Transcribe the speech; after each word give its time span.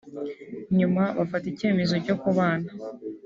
nyuma 0.77 1.03
bafata 1.17 1.45
icyemezo 1.53 1.95
cyo 2.05 2.15
kubana 2.21 2.69